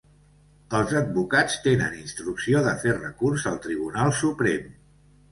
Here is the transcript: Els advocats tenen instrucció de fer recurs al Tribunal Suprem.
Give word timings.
Els 0.77 0.93
advocats 0.99 1.57
tenen 1.65 1.97
instrucció 1.99 2.61
de 2.67 2.73
fer 2.85 2.93
recurs 2.95 3.45
al 3.51 3.59
Tribunal 3.67 4.15
Suprem. 4.21 4.73